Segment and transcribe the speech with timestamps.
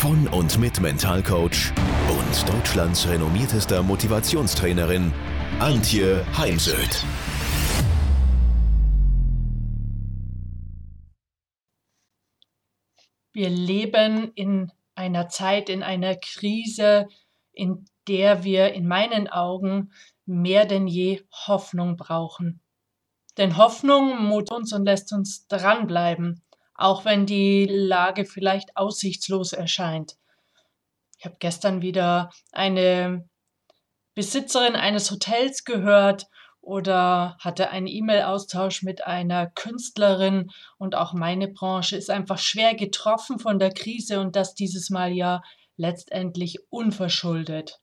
[0.00, 1.74] von und mit Mentalcoach
[2.08, 5.12] und Deutschlands renommiertester Motivationstrainerin
[5.58, 7.04] Antje Heimsöth.
[13.34, 17.06] Wir leben in einer Zeit, in einer Krise,
[17.52, 19.92] in der wir in meinen Augen
[20.24, 22.62] mehr denn je Hoffnung brauchen.
[23.36, 26.40] Denn Hoffnung mut uns und lässt uns dranbleiben,
[26.80, 30.16] auch wenn die Lage vielleicht aussichtslos erscheint.
[31.18, 33.28] Ich habe gestern wieder eine
[34.14, 36.26] Besitzerin eines Hotels gehört
[36.62, 43.38] oder hatte einen E-Mail-Austausch mit einer Künstlerin und auch meine Branche ist einfach schwer getroffen
[43.38, 45.42] von der Krise und das dieses Mal ja
[45.76, 47.80] letztendlich unverschuldet.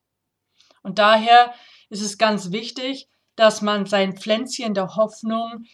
[0.82, 1.54] Und daher
[1.90, 5.66] ist es ganz wichtig, dass man sein Pflänzchen der Hoffnung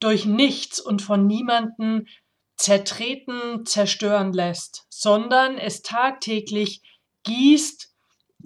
[0.00, 2.06] durch nichts und von niemanden
[2.58, 6.82] zertreten, zerstören lässt, sondern es tagtäglich
[7.24, 7.88] gießt,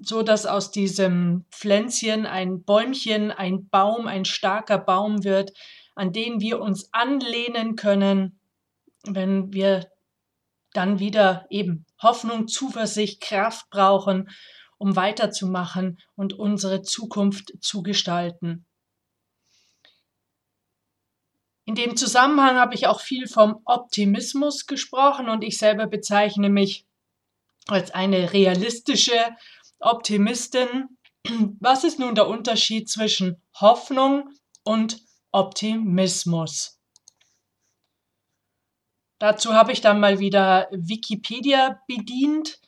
[0.01, 5.53] so dass aus diesem Pflänzchen ein Bäumchen, ein Baum, ein starker Baum wird,
[5.95, 8.39] an den wir uns anlehnen können,
[9.05, 9.89] wenn wir
[10.73, 14.29] dann wieder eben Hoffnung, Zuversicht, Kraft brauchen
[14.83, 18.67] um weiterzumachen und unsere Zukunft zu gestalten.
[21.73, 26.85] In dem Zusammenhang habe ich auch viel vom Optimismus gesprochen und ich selber bezeichne mich
[27.67, 29.19] als eine realistische
[29.79, 30.99] Optimistin.
[31.61, 34.29] Was ist nun der Unterschied zwischen Hoffnung
[34.65, 36.79] und Optimismus?
[39.19, 42.61] Dazu habe ich dann mal wieder Wikipedia bedient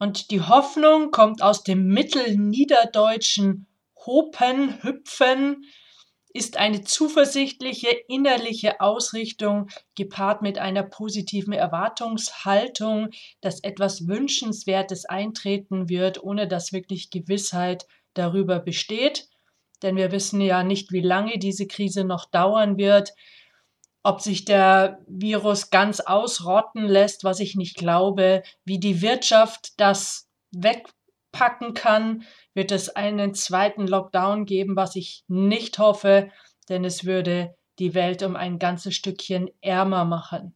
[0.00, 3.68] und die Hoffnung kommt aus dem mittelniederdeutschen
[4.04, 5.64] Hopen, Hüpfen,
[6.34, 16.22] ist eine zuversichtliche innerliche Ausrichtung gepaart mit einer positiven Erwartungshaltung, dass etwas Wünschenswertes eintreten wird,
[16.22, 19.28] ohne dass wirklich Gewissheit darüber besteht.
[19.82, 23.12] Denn wir wissen ja nicht, wie lange diese Krise noch dauern wird.
[24.02, 30.28] Ob sich der Virus ganz ausrotten lässt, was ich nicht glaube, wie die Wirtschaft das
[30.50, 32.24] wegpacken kann,
[32.54, 36.30] wird es einen zweiten Lockdown geben, was ich nicht hoffe,
[36.68, 40.54] denn es würde die Welt um ein ganzes Stückchen ärmer machen.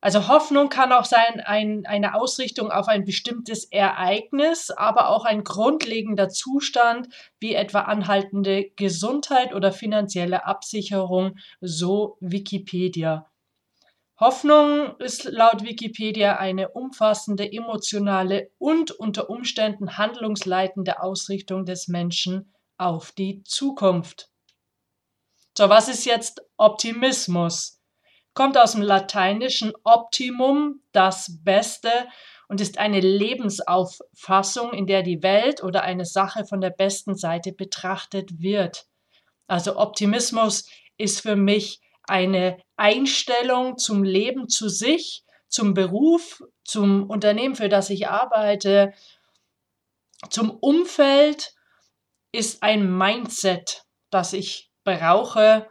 [0.00, 5.44] Also Hoffnung kann auch sein ein, eine Ausrichtung auf ein bestimmtes Ereignis, aber auch ein
[5.44, 7.06] grundlegender Zustand
[7.38, 13.31] wie etwa anhaltende Gesundheit oder finanzielle Absicherung, so Wikipedia.
[14.22, 23.10] Hoffnung ist laut Wikipedia eine umfassende, emotionale und unter Umständen handlungsleitende Ausrichtung des Menschen auf
[23.10, 24.30] die Zukunft.
[25.58, 27.82] So, was ist jetzt Optimismus?
[28.32, 31.90] kommt aus dem lateinischen Optimum, das Beste,
[32.48, 37.52] und ist eine Lebensauffassung, in der die Welt oder eine Sache von der besten Seite
[37.52, 38.86] betrachtet wird.
[39.48, 47.54] Also Optimismus ist für mich eine Einstellung zum Leben, zu sich, zum Beruf, zum Unternehmen,
[47.54, 48.92] für das ich arbeite,
[50.30, 51.54] zum Umfeld,
[52.32, 55.68] ist ein Mindset, das ich brauche,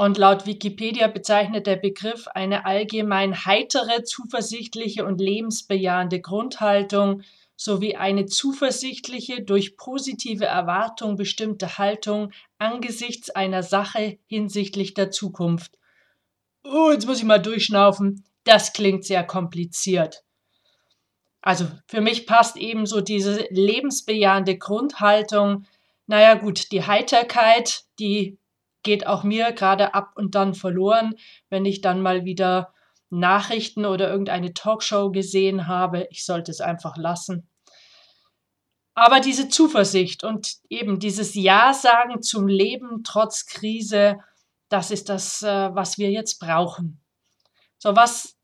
[0.00, 7.22] und laut Wikipedia bezeichnet der Begriff eine allgemein heitere, zuversichtliche und lebensbejahende Grundhaltung
[7.60, 15.76] sowie eine zuversichtliche, durch positive Erwartung bestimmte Haltung angesichts einer Sache hinsichtlich der Zukunft.
[16.64, 18.24] Oh, jetzt muss ich mal durchschnaufen.
[18.44, 20.24] Das klingt sehr kompliziert.
[21.42, 25.66] Also für mich passt eben so diese lebensbejahende Grundhaltung.
[26.06, 28.38] Naja gut, die Heiterkeit, die
[28.82, 31.14] geht auch mir gerade ab und dann verloren,
[31.50, 32.72] wenn ich dann mal wieder
[33.10, 36.06] Nachrichten oder irgendeine Talkshow gesehen habe.
[36.10, 37.49] Ich sollte es einfach lassen.
[38.94, 44.18] Aber diese Zuversicht und eben dieses Ja sagen zum Leben trotz Krise,
[44.68, 47.00] das ist das, äh, was wir jetzt brauchen.
[47.78, 48.36] So, was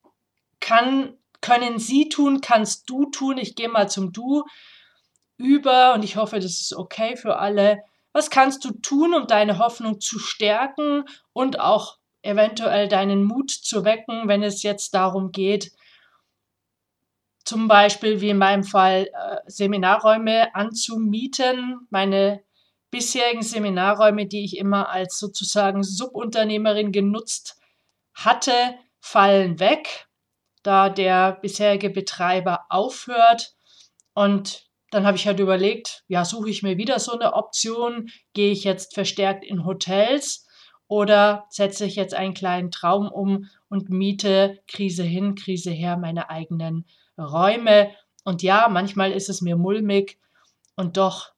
[0.60, 3.38] kann, können Sie tun, kannst du tun?
[3.38, 4.44] Ich gehe mal zum Du
[5.36, 7.82] über und ich hoffe, das ist okay für alle
[8.16, 11.04] was kannst du tun, um deine Hoffnung zu stärken
[11.34, 15.70] und auch eventuell deinen Mut zu wecken, wenn es jetzt darum geht,
[17.46, 21.86] zum Beispiel wie in meinem Fall äh, Seminarräume anzumieten.
[21.90, 22.42] Meine
[22.90, 27.56] bisherigen Seminarräume, die ich immer als sozusagen Subunternehmerin genutzt
[28.14, 28.52] hatte,
[28.98, 30.08] fallen weg,
[30.64, 33.54] da der bisherige Betreiber aufhört.
[34.12, 38.50] Und dann habe ich halt überlegt, ja, suche ich mir wieder so eine Option, gehe
[38.50, 40.48] ich jetzt verstärkt in Hotels
[40.88, 46.28] oder setze ich jetzt einen kleinen Traum um und miete Krise hin, Krise her meine
[46.28, 46.86] eigenen
[47.18, 47.94] Räume.
[48.24, 50.18] Und ja, manchmal ist es mir mulmig
[50.76, 51.32] und doch,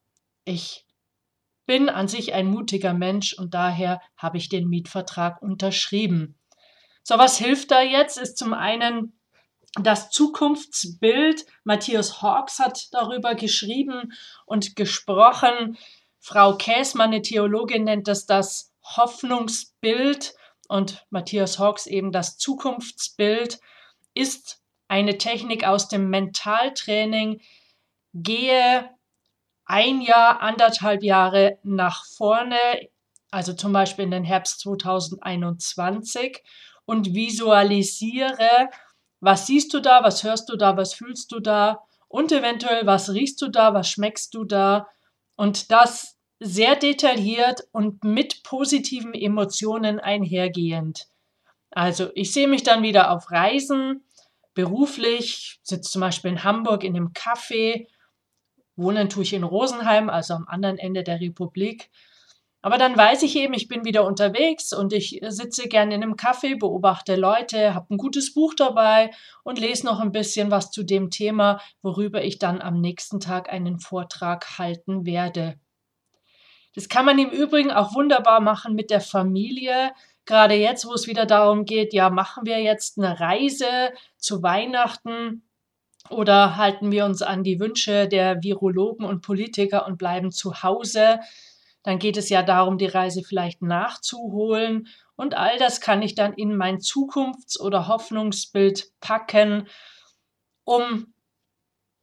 [0.45, 0.87] ich
[1.67, 6.39] bin an sich ein mutiger Mensch und daher habe ich den Mietvertrag unterschrieben.
[7.03, 8.17] So, was hilft da jetzt?
[8.17, 9.19] Ist zum einen
[9.75, 11.45] das Zukunftsbild.
[11.65, 14.13] Matthias Hawks hat darüber geschrieben
[14.47, 15.77] und gesprochen.
[16.21, 20.35] Frau Käsmann, eine Theologin, nennt das das Hoffnungsbild
[20.69, 23.61] und Matthias Hawks eben das Zukunftsbild
[24.15, 24.58] ist
[24.89, 27.41] eine Technik aus dem Mentaltraining.
[28.15, 28.91] Gehe
[29.65, 32.57] ein Jahr, anderthalb Jahre nach vorne,
[33.31, 36.43] also zum Beispiel in den Herbst 2021
[36.87, 38.71] und visualisiere,
[39.21, 43.11] was siehst du da, was hörst du da, was fühlst du da und eventuell, was
[43.11, 44.89] riechst du da, was schmeckst du da
[45.37, 51.09] und das sehr detailliert und mit positiven Emotionen einhergehend.
[51.71, 54.08] Also ich sehe mich dann wieder auf Reisen,
[54.59, 57.87] beruflich, sitze zum Beispiel in Hamburg in einem Café
[58.75, 61.91] Wohnen tue ich in Rosenheim, also am anderen Ende der Republik.
[62.61, 66.15] Aber dann weiß ich eben, ich bin wieder unterwegs und ich sitze gerne in einem
[66.15, 69.13] Café, beobachte Leute, habe ein gutes Buch dabei
[69.45, 73.49] und lese noch ein bisschen was zu dem Thema, worüber ich dann am nächsten Tag
[73.49, 75.61] einen Vortrag halten werde.
[76.75, 79.93] Das kann man im Übrigen auch wunderbar machen mit der Familie.
[80.29, 85.43] Gerade jetzt, wo es wieder darum geht, ja, machen wir jetzt eine Reise zu Weihnachten
[86.11, 91.21] oder halten wir uns an die Wünsche der Virologen und Politiker und bleiben zu Hause?
[91.83, 94.89] Dann geht es ja darum, die Reise vielleicht nachzuholen.
[95.17, 99.67] Und all das kann ich dann in mein Zukunfts- oder Hoffnungsbild packen,
[100.65, 101.15] um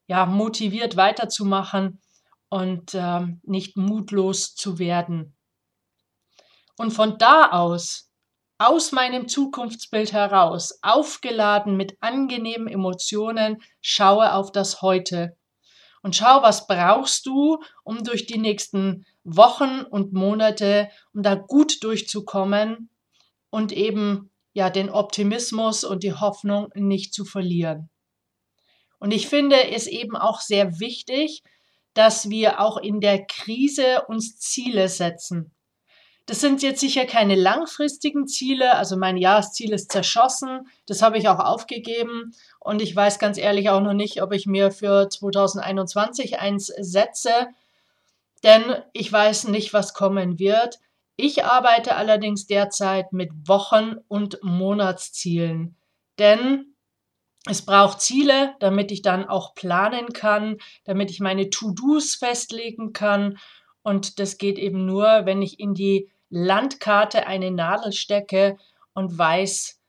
[0.07, 2.01] ja, motiviert weiterzumachen
[2.49, 5.35] und äh, nicht mutlos zu werden.
[6.75, 8.05] Und von da aus
[8.57, 15.35] aus meinem Zukunftsbild heraus, aufgeladen mit angenehmen Emotionen, schaue auf das Heute
[16.05, 21.83] und schau, was brauchst du, um durch die nächsten Wochen und Monate, um da gut
[21.83, 22.91] durchzukommen
[23.49, 27.89] und eben ja den Optimismus und die Hoffnung nicht zu verlieren.
[28.99, 31.41] Und ich finde es eben auch sehr wichtig,
[31.95, 35.54] dass wir auch in der Krise uns Ziele setzen.
[36.27, 38.75] Das sind jetzt sicher keine langfristigen Ziele.
[38.75, 40.67] Also mein Jahresziel ist zerschossen.
[40.87, 42.33] Das habe ich auch aufgegeben.
[42.59, 47.47] Und ich weiß ganz ehrlich auch noch nicht, ob ich mir für 2021 eins setze.
[48.43, 48.63] Denn
[48.93, 50.79] ich weiß nicht, was kommen wird.
[51.15, 55.77] Ich arbeite allerdings derzeit mit Wochen- und Monatszielen.
[56.17, 56.75] Denn
[57.47, 63.37] es braucht Ziele, damit ich dann auch planen kann, damit ich meine To-Dos festlegen kann.
[63.83, 68.57] Und das geht eben nur, wenn ich in die Landkarte eine Nadel stecke
[68.93, 69.79] und weiß,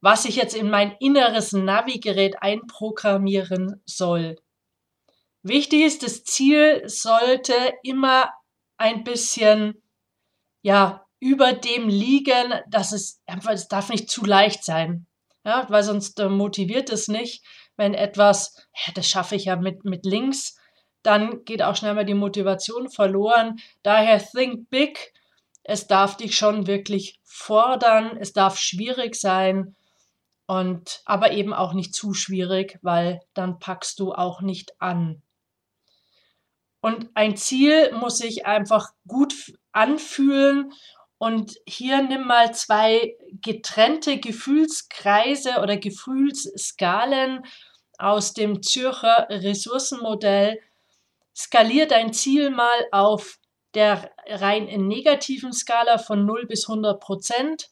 [0.00, 4.36] was ich jetzt in mein inneres Navigerät einprogrammieren soll.
[5.42, 8.30] Wichtig ist, das Ziel sollte immer
[8.76, 9.82] ein bisschen,
[10.62, 15.06] ja, über dem liegen, dass es einfach, es darf nicht zu leicht sein.
[15.44, 17.44] Ja, weil sonst äh, motiviert es nicht,
[17.76, 20.56] wenn etwas, ja, das schaffe ich ja mit, mit links,
[21.02, 23.60] dann geht auch schnell mal die Motivation verloren.
[23.84, 25.12] Daher think big,
[25.68, 29.74] es darf dich schon wirklich fordern, es darf schwierig sein
[30.46, 35.22] und aber eben auch nicht zu schwierig, weil dann packst du auch nicht an.
[36.80, 39.34] Und ein Ziel muss sich einfach gut
[39.72, 40.72] anfühlen
[41.18, 47.44] und hier nimm mal zwei getrennte Gefühlskreise oder Gefühlsskalen
[47.98, 50.60] aus dem Zürcher Ressourcenmodell.
[51.34, 53.38] Skalier dein Ziel mal auf
[53.74, 57.70] der rein negativen Skala von 0 bis 100 Prozent.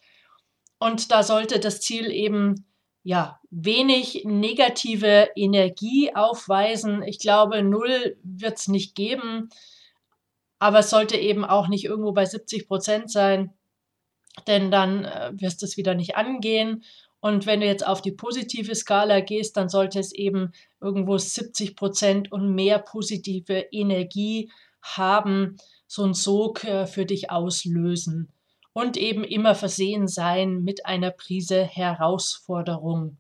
[0.79, 2.67] Und da sollte das Ziel eben
[3.05, 7.03] ja wenig negative Energie aufweisen.
[7.03, 9.51] Ich glaube, 0 wird es nicht geben,
[10.59, 13.53] aber es sollte eben auch nicht irgendwo bei 70 Prozent sein,
[14.47, 16.85] denn dann äh, wirst du es wieder nicht angehen.
[17.21, 21.77] Und wenn du jetzt auf die positive Skala gehst, dann sollte es eben irgendwo 70
[21.77, 24.51] Prozent und mehr positive Energie
[24.83, 28.33] haben so einen Sog äh, für dich auslösen
[28.73, 33.19] und eben immer versehen sein mit einer Prise Herausforderung.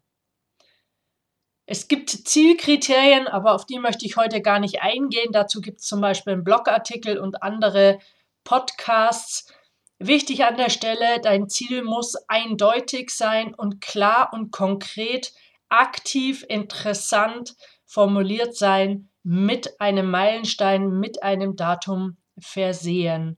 [1.66, 5.32] Es gibt Zielkriterien, aber auf die möchte ich heute gar nicht eingehen.
[5.32, 8.00] Dazu gibt es zum Beispiel einen Blogartikel und andere
[8.42, 9.50] Podcasts.
[9.98, 15.32] Wichtig an der Stelle, dein Ziel muss eindeutig sein und klar und konkret,
[15.70, 17.56] aktiv, interessant
[17.86, 23.36] formuliert sein, mit einem Meilenstein, mit einem Datum versehen.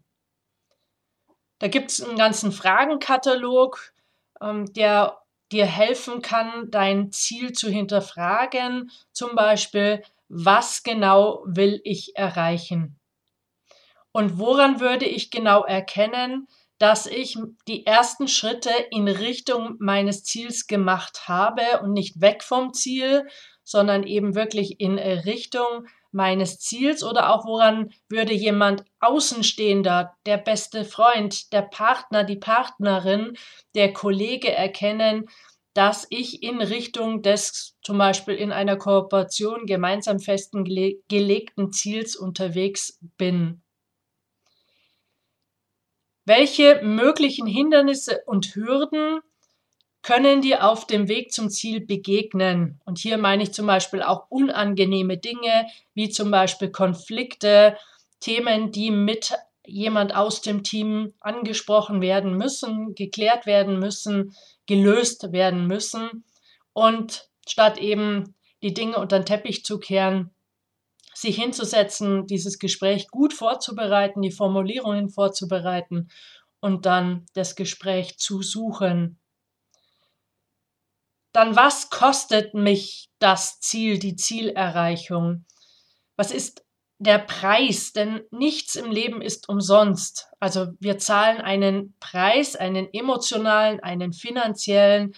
[1.58, 3.92] Da gibt es einen ganzen Fragenkatalog,
[4.40, 5.18] ähm, der
[5.52, 8.90] dir helfen kann, dein Ziel zu hinterfragen.
[9.12, 12.98] Zum Beispiel, was genau will ich erreichen?
[14.12, 16.48] Und woran würde ich genau erkennen,
[16.78, 17.38] dass ich
[17.68, 23.26] die ersten Schritte in Richtung meines Ziels gemacht habe und nicht weg vom Ziel,
[23.62, 30.86] sondern eben wirklich in Richtung meines Ziels oder auch woran würde jemand Außenstehender, der beste
[30.86, 33.36] Freund, der Partner, die Partnerin,
[33.74, 35.28] der Kollege erkennen,
[35.74, 43.62] dass ich in Richtung des zum Beispiel in einer Kooperation gemeinsam festgelegten Ziels unterwegs bin.
[46.24, 49.20] Welche möglichen Hindernisse und Hürden
[50.06, 52.80] können dir auf dem Weg zum Ziel begegnen.
[52.84, 57.76] Und hier meine ich zum Beispiel auch unangenehme Dinge, wie zum Beispiel Konflikte,
[58.20, 59.32] Themen, die mit
[59.66, 64.32] jemand aus dem Team angesprochen werden müssen, geklärt werden müssen,
[64.66, 66.24] gelöst werden müssen.
[66.72, 70.30] Und statt eben die Dinge unter den Teppich zu kehren,
[71.14, 76.10] sich hinzusetzen, dieses Gespräch gut vorzubereiten, die Formulierungen vorzubereiten
[76.60, 79.18] und dann das Gespräch zu suchen
[81.36, 85.44] dann was kostet mich das Ziel, die Zielerreichung?
[86.16, 86.64] Was ist
[86.96, 87.92] der Preis?
[87.92, 90.28] Denn nichts im Leben ist umsonst.
[90.40, 95.14] Also wir zahlen einen Preis, einen emotionalen, einen finanziellen,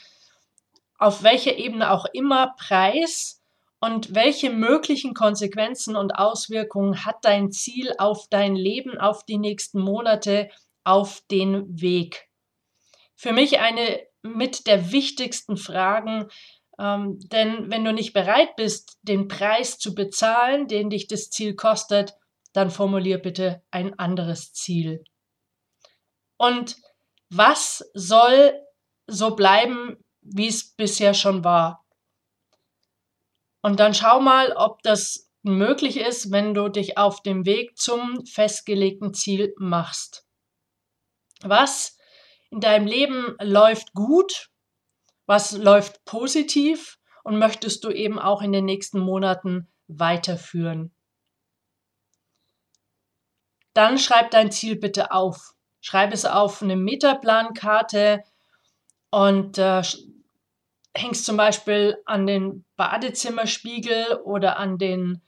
[0.99, 3.41] auf welcher Ebene auch immer Preis
[3.79, 9.81] und welche möglichen Konsequenzen und Auswirkungen hat dein Ziel auf dein Leben, auf die nächsten
[9.81, 10.51] Monate,
[10.83, 12.29] auf den Weg.
[13.15, 16.29] Für mich eine mit der wichtigsten Fragen.
[16.79, 21.55] Ähm, denn wenn du nicht bereit bist, den Preis zu bezahlen, den dich das Ziel
[21.55, 22.15] kostet,
[22.53, 25.05] dann formulier bitte ein anderes Ziel.
[26.37, 26.77] Und
[27.31, 28.59] was soll
[29.07, 31.85] so bleiben, wie es bisher schon war?
[33.61, 38.25] Und dann schau mal, ob das möglich ist, wenn du dich auf dem Weg zum
[38.27, 40.27] festgelegten Ziel machst.
[41.43, 41.98] Was
[42.51, 44.51] in deinem Leben läuft gut,
[45.27, 50.93] was läuft positiv und möchtest du eben auch in den nächsten Monaten weiterführen.
[53.75, 55.55] Dann schreib dein Ziel bitte auf.
[55.81, 58.25] Schreib es auf eine Metaplankarte
[59.11, 59.83] und äh,
[60.95, 65.23] hängst zum Beispiel an den Badezimmerspiegel oder an den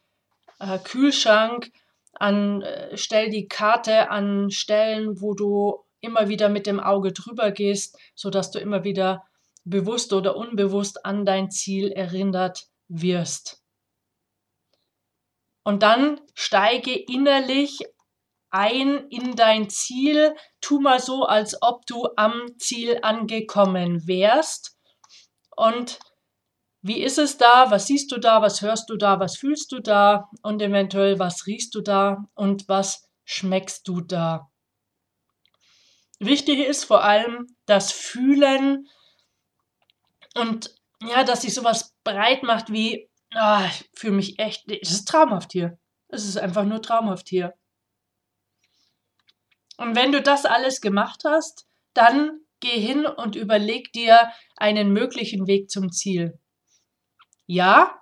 [0.58, 1.70] äh, Kühlschrank.
[2.14, 7.50] An, äh, stell die Karte an Stellen, wo du immer wieder mit dem Auge drüber
[7.50, 9.24] gehst, sodass du immer wieder
[9.64, 13.62] bewusst oder unbewusst an dein Ziel erinnert wirst.
[15.62, 17.80] Und dann steige innerlich
[18.50, 24.76] ein in dein Ziel, tu mal so, als ob du am Ziel angekommen wärst.
[25.56, 26.00] Und
[26.82, 27.70] wie ist es da?
[27.70, 28.42] Was siehst du da?
[28.42, 29.20] Was hörst du da?
[29.20, 30.30] Was fühlst du da?
[30.42, 32.24] Und eventuell, was riechst du da?
[32.34, 34.49] Und was schmeckst du da?
[36.20, 38.86] Wichtig ist vor allem das Fühlen
[40.34, 45.08] und ja, dass sich sowas breit macht wie, ah, ich fühle mich echt, es ist
[45.08, 45.78] traumhaft hier.
[46.08, 47.54] Es ist einfach nur traumhaft hier.
[49.78, 55.46] Und wenn du das alles gemacht hast, dann geh hin und überleg dir einen möglichen
[55.46, 56.38] Weg zum Ziel.
[57.46, 57.98] Ja,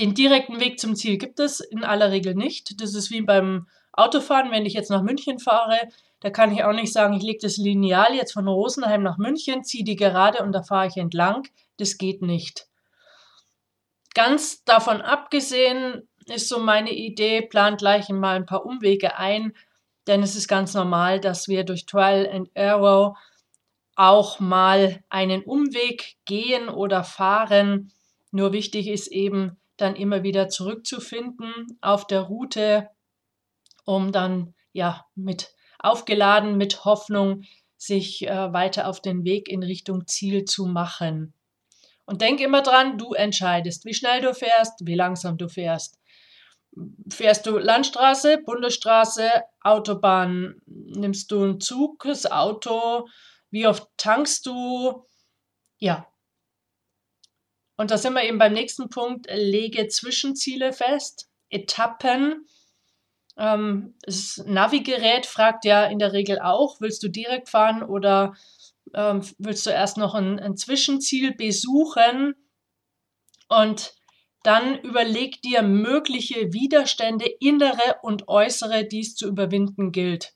[0.00, 2.80] den direkten Weg zum Ziel gibt es in aller Regel nicht.
[2.80, 5.78] Das ist wie beim Autofahren, wenn ich jetzt nach München fahre,
[6.20, 9.64] da kann ich auch nicht sagen, ich lege das Lineal jetzt von Rosenheim nach München,
[9.64, 11.46] ziehe die gerade und da fahre ich entlang.
[11.76, 12.66] Das geht nicht.
[14.14, 19.54] Ganz davon abgesehen ist so meine Idee, plant gleich mal ein paar Umwege ein,
[20.06, 23.16] denn es ist ganz normal, dass wir durch Trial and Error
[23.94, 27.92] auch mal einen Umweg gehen oder fahren.
[28.30, 32.90] Nur wichtig ist eben dann immer wieder zurückzufinden auf der Route,
[33.88, 37.44] um dann ja mit aufgeladen mit Hoffnung,
[37.78, 41.32] sich äh, weiter auf den Weg in Richtung Ziel zu machen.
[42.04, 45.98] Und denk immer dran, du entscheidest, wie schnell du fährst, wie langsam du fährst.
[47.10, 49.30] Fährst du Landstraße, Bundesstraße,
[49.62, 53.08] Autobahn, nimmst du einen Zug, das Auto,
[53.50, 55.06] wie oft tankst du?
[55.78, 56.06] Ja.
[57.76, 62.44] Und da sind wir eben beim nächsten Punkt, lege Zwischenziele fest, Etappen.
[63.38, 68.34] Ähm, das Navigerät fragt ja in der Regel auch, willst du direkt fahren oder
[68.94, 72.34] ähm, willst du erst noch ein, ein Zwischenziel besuchen?
[73.48, 73.94] Und
[74.42, 80.34] dann überleg dir mögliche Widerstände, innere und äußere, die es zu überwinden gilt.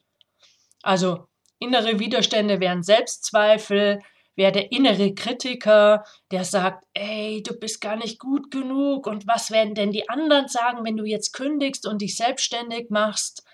[0.82, 1.28] Also
[1.58, 4.00] innere Widerstände wären Selbstzweifel,
[4.34, 9.50] wäre der innere Kritiker, der sagt, ey, du bist gar nicht gut genug und was
[9.50, 13.44] werden denn die anderen sagen, wenn du jetzt kündigst und dich selbstständig machst?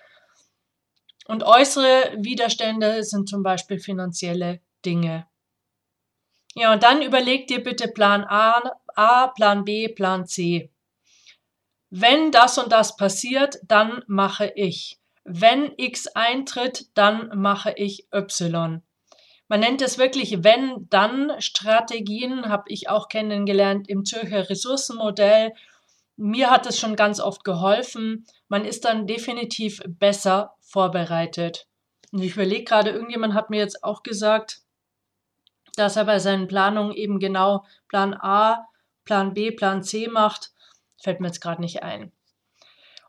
[1.27, 5.27] Und äußere Widerstände sind zum Beispiel finanzielle Dinge.
[6.55, 10.71] Ja, und dann überleg dir bitte Plan A, A, Plan B, Plan C.
[11.91, 14.99] Wenn das und das passiert, dann mache ich.
[15.23, 18.81] Wenn X eintritt, dann mache ich Y.
[19.49, 25.53] Man nennt es wirklich Wenn-Dann-Strategien, habe ich auch kennengelernt im Zürcher Ressourcenmodell.
[26.17, 28.27] Mir hat es schon ganz oft geholfen.
[28.47, 31.65] Man ist dann definitiv besser vorbereitet.
[32.11, 34.61] Und ich überlege gerade, irgendjemand hat mir jetzt auch gesagt,
[35.75, 38.67] dass er bei seinen Planungen eben genau Plan A,
[39.03, 40.51] Plan B, Plan C macht.
[41.01, 42.11] Fällt mir jetzt gerade nicht ein.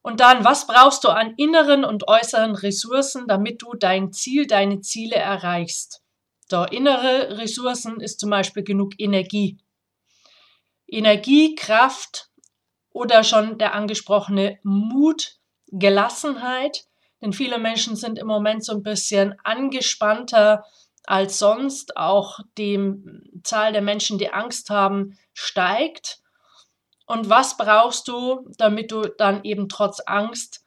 [0.00, 4.80] Und dann, was brauchst du an inneren und äußeren Ressourcen, damit du dein Ziel, deine
[4.80, 6.02] Ziele erreichst?
[6.50, 9.58] So, innere Ressourcen ist zum Beispiel genug Energie.
[10.88, 12.28] Energie, Kraft
[12.90, 15.36] oder schon der angesprochene Mut,
[15.68, 16.86] Gelassenheit.
[17.22, 20.64] Denn viele Menschen sind im Moment so ein bisschen angespannter,
[21.04, 21.96] als sonst.
[21.96, 22.96] Auch die
[23.44, 26.18] Zahl der Menschen, die Angst haben, steigt.
[27.06, 30.64] Und was brauchst du, damit du dann eben trotz Angst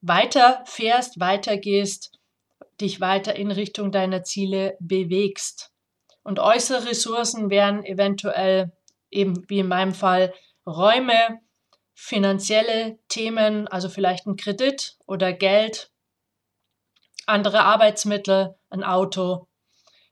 [0.00, 2.19] weiterfährst, weitergehst,
[2.80, 5.72] dich weiter in Richtung deiner Ziele bewegst?
[6.22, 8.72] Und äußere Ressourcen wären eventuell
[9.10, 10.32] eben wie in meinem Fall
[10.66, 11.40] Räume,
[11.94, 15.90] finanzielle Themen, also vielleicht ein Kredit oder Geld,
[17.26, 19.48] andere Arbeitsmittel, ein Auto,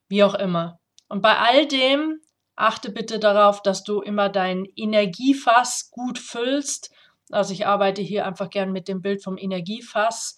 [0.08, 0.80] wie auch immer.
[1.08, 2.20] Und bei all dem
[2.56, 6.92] achte bitte darauf, dass du immer dein Energiefass gut füllst.
[7.30, 10.37] Also ich arbeite hier einfach gern mit dem Bild vom Energiefass.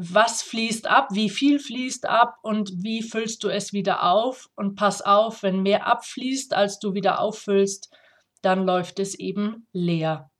[0.00, 4.48] Was fließt ab, wie viel fließt ab und wie füllst du es wieder auf?
[4.54, 7.90] Und pass auf, wenn mehr abfließt, als du wieder auffüllst,
[8.40, 10.30] dann läuft es eben leer.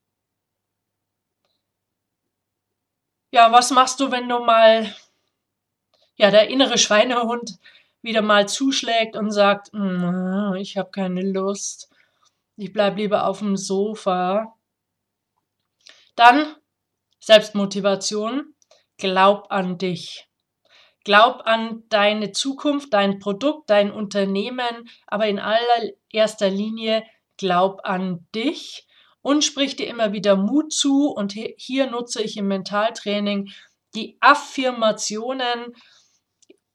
[3.33, 4.95] Ja, was machst du, wenn du mal,
[6.15, 7.59] ja, der innere Schweinehund
[8.01, 11.91] wieder mal zuschlägt und sagt, mm, ich habe keine Lust,
[12.55, 14.55] ich bleibe lieber auf dem Sofa.
[16.15, 16.55] Dann
[17.19, 18.55] Selbstmotivation,
[18.99, 20.29] glaub an dich.
[21.05, 27.05] Glaub an deine Zukunft, dein Produkt, dein Unternehmen, aber in allererster Linie
[27.39, 28.87] glaub an dich
[29.23, 31.09] und sprich dir immer wieder Mut zu.
[31.09, 33.51] Und hier nutze ich im Mentaltraining
[33.95, 35.75] die Affirmationen,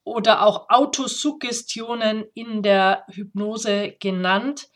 [0.03, 4.69] oder auch Autosuggestionen in der Hypnose genannt.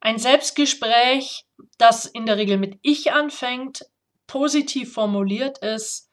[0.00, 1.44] Ein Selbstgespräch,
[1.78, 3.84] das in der Regel mit Ich anfängt,
[4.30, 6.08] positiv formuliert ist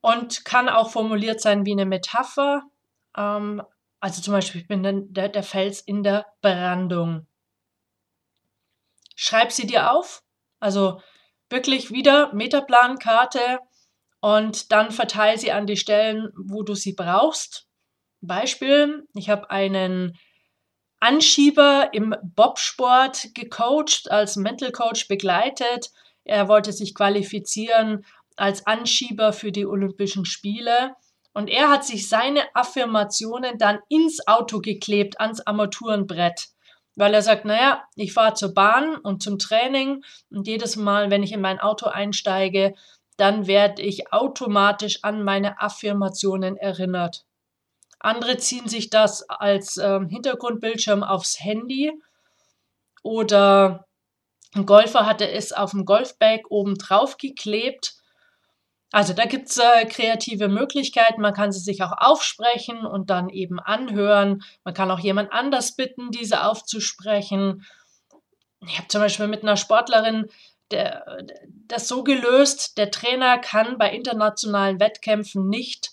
[0.00, 2.62] und kann auch formuliert sein wie eine Metapher.
[3.16, 3.60] Ähm,
[3.98, 7.26] also zum Beispiel, ich bin der, der Fels in der Brandung.
[9.16, 10.22] Schreib sie dir auf.
[10.60, 11.02] Also
[11.50, 13.58] wirklich wieder Metaplankarte
[14.20, 17.66] und dann verteile sie an die Stellen, wo du sie brauchst.
[18.20, 20.16] Beispiel, ich habe einen
[21.00, 25.90] Anschieber im Bobsport gecoacht, als Mental Coach begleitet.
[26.28, 28.04] Er wollte sich qualifizieren
[28.36, 30.94] als Anschieber für die Olympischen Spiele.
[31.32, 36.48] Und er hat sich seine Affirmationen dann ins Auto geklebt, ans Armaturenbrett.
[36.96, 41.22] Weil er sagt, naja, ich fahre zur Bahn und zum Training und jedes Mal, wenn
[41.22, 42.74] ich in mein Auto einsteige,
[43.16, 47.24] dann werde ich automatisch an meine Affirmationen erinnert.
[48.00, 51.92] Andere ziehen sich das als äh, Hintergrundbildschirm aufs Handy
[53.02, 53.87] oder
[54.54, 57.94] ein Golfer hatte es auf dem Golfbag oben drauf geklebt.
[58.90, 61.20] Also da gibt es äh, kreative Möglichkeiten.
[61.20, 64.42] Man kann sie sich auch aufsprechen und dann eben anhören.
[64.64, 67.66] Man kann auch jemand anders bitten, diese aufzusprechen.
[68.66, 70.28] Ich habe zum Beispiel mit einer Sportlerin
[70.70, 71.24] der,
[71.66, 75.90] das so gelöst, der Trainer kann bei internationalen Wettkämpfen nicht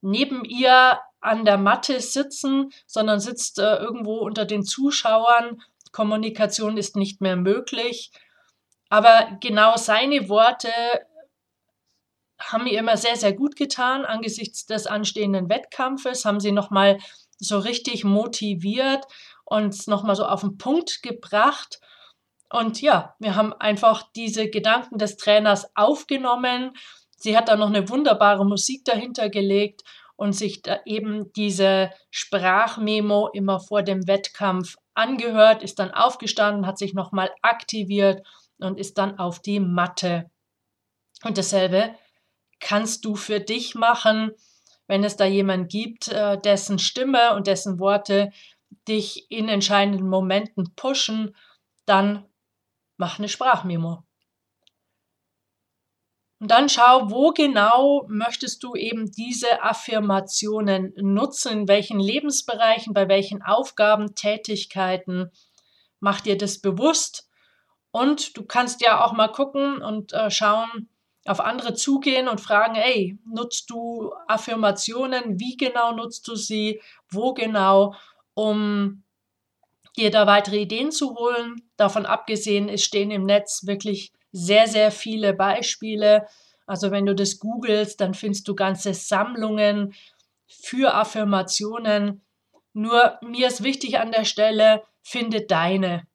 [0.00, 5.62] neben ihr an der Matte sitzen, sondern sitzt äh, irgendwo unter den Zuschauern.
[5.94, 8.10] Kommunikation ist nicht mehr möglich.
[8.90, 10.70] Aber genau seine Worte
[12.38, 16.98] haben mir immer sehr, sehr gut getan angesichts des anstehenden Wettkampfes, haben sie nochmal
[17.38, 19.06] so richtig motiviert
[19.44, 21.80] uns nochmal so auf den Punkt gebracht.
[22.50, 26.72] Und ja, wir haben einfach diese Gedanken des Trainers aufgenommen.
[27.16, 29.82] Sie hat da noch eine wunderbare Musik dahinter gelegt
[30.16, 36.94] und sich eben diese Sprachmemo immer vor dem Wettkampf angehört, ist dann aufgestanden, hat sich
[36.94, 38.24] nochmal aktiviert
[38.58, 40.30] und ist dann auf die Matte.
[41.24, 41.94] Und dasselbe
[42.60, 44.30] kannst du für dich machen,
[44.86, 48.30] wenn es da jemand gibt, äh, dessen Stimme und dessen Worte
[48.86, 51.34] dich in entscheidenden Momenten pushen,
[51.86, 52.24] dann
[52.96, 54.04] mach eine Sprachmemo.
[56.44, 63.08] Und dann schau, wo genau möchtest du eben diese Affirmationen nutzen, in welchen Lebensbereichen, bei
[63.08, 65.30] welchen Aufgaben, Tätigkeiten.
[66.00, 67.30] Mach dir das bewusst
[67.92, 70.90] und du kannst ja auch mal gucken und äh, schauen,
[71.24, 75.40] auf andere zugehen und fragen, ey, nutzt du Affirmationen?
[75.40, 76.78] Wie genau nutzt du sie?
[77.08, 77.94] Wo genau?
[78.34, 79.02] Um
[79.96, 81.62] dir da weitere Ideen zu holen.
[81.78, 86.26] Davon abgesehen, es stehen im Netz wirklich sehr, sehr viele Beispiele.
[86.66, 89.94] Also wenn du das googelst, dann findest du ganze Sammlungen
[90.48, 92.26] für Affirmationen.
[92.72, 96.06] Nur mir ist wichtig an der Stelle, finde deine.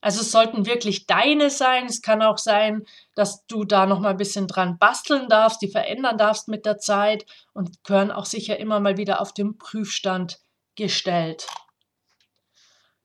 [0.00, 1.86] Also es sollten wirklich deine sein.
[1.86, 5.68] Es kann auch sein, dass du da noch mal ein bisschen dran basteln darfst, die
[5.68, 10.38] verändern darfst mit der Zeit und gehören auch sicher immer mal wieder auf den Prüfstand
[10.74, 11.46] gestellt.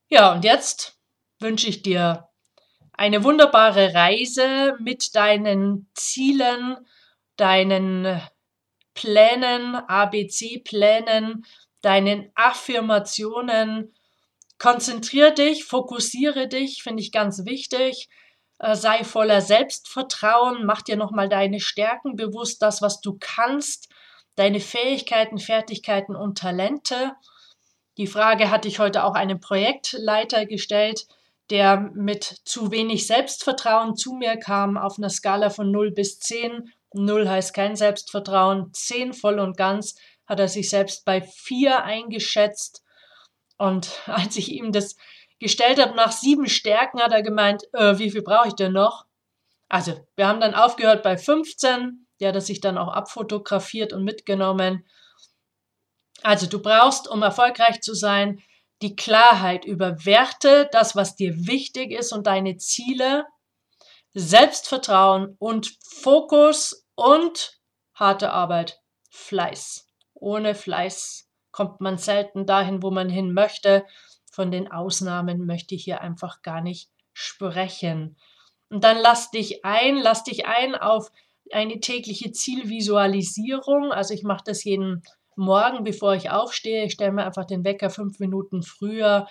[0.08, 0.98] Ja, und jetzt
[1.40, 2.31] wünsche ich dir
[3.02, 6.78] eine wunderbare Reise mit deinen Zielen,
[7.36, 8.22] deinen
[8.94, 11.44] Plänen, ABC-Plänen,
[11.82, 13.96] deinen Affirmationen.
[14.60, 18.08] Konzentriere dich, fokussiere dich, finde ich ganz wichtig.
[18.60, 23.90] Äh, sei voller Selbstvertrauen, mach dir nochmal deine Stärken bewusst, das, was du kannst,
[24.36, 27.14] deine Fähigkeiten, Fertigkeiten und Talente.
[27.98, 31.08] Die Frage hatte ich heute auch einem Projektleiter gestellt
[31.52, 36.74] der mit zu wenig Selbstvertrauen zu mir kam, auf einer Skala von 0 bis 10.
[36.94, 42.84] 0 heißt kein Selbstvertrauen, 10 voll und ganz hat er sich selbst bei 4 eingeschätzt.
[43.58, 44.96] Und als ich ihm das
[45.40, 49.06] gestellt habe, nach sieben Stärken, hat er gemeint, äh, wie viel brauche ich denn noch?
[49.68, 52.08] Also, wir haben dann aufgehört bei 15.
[52.20, 54.86] Der hat er sich dann auch abfotografiert und mitgenommen.
[56.24, 58.42] Also, du brauchst, um erfolgreich zu sein,
[58.82, 63.26] die Klarheit über Werte, das, was dir wichtig ist und deine Ziele,
[64.14, 67.60] Selbstvertrauen und Fokus und
[67.94, 69.88] harte Arbeit, Fleiß.
[70.14, 73.86] Ohne Fleiß kommt man selten dahin, wo man hin möchte.
[74.32, 78.18] Von den Ausnahmen möchte ich hier einfach gar nicht sprechen.
[78.70, 81.12] Und dann lass dich ein, lass dich ein auf
[81.52, 83.92] eine tägliche Zielvisualisierung.
[83.92, 85.04] Also ich mache das jeden
[85.36, 89.28] morgen, bevor ich aufstehe, ich stelle mir einfach den Wecker fünf Minuten früher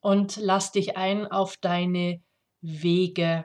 [0.00, 2.22] und lass dich ein auf deine
[2.60, 3.44] Wege.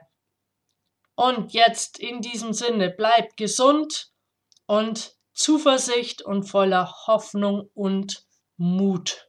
[1.14, 4.12] Und jetzt in diesem Sinne, bleib gesund
[4.66, 8.26] und Zuversicht und voller Hoffnung und
[8.56, 9.28] Mut.